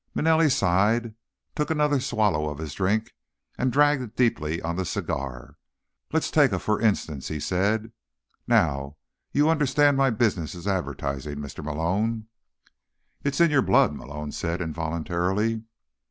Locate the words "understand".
9.47-9.97